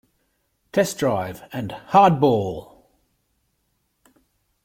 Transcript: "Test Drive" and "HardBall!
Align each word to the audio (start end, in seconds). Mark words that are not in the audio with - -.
"Test 0.71 0.97
Drive" 0.97 1.43
and 1.53 1.75
"HardBall! 1.91 2.85